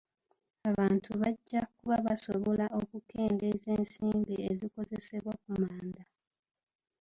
Abantu 0.69 1.09
bajja 1.21 1.61
kuba 1.75 1.95
basobola 2.07 2.65
okukendeeza 2.81 3.69
ensimbi 3.79 4.35
ezikozesebwa 4.49 5.33
ku 5.41 5.51
manda. 5.61 6.03